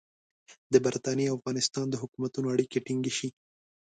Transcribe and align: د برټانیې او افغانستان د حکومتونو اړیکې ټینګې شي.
د 0.73 0.75
برټانیې 0.85 1.27
او 1.29 1.37
افغانستان 1.39 1.85
د 1.89 1.95
حکومتونو 2.01 2.47
اړیکې 2.53 2.83
ټینګې 2.85 3.11
شي. 3.17 3.29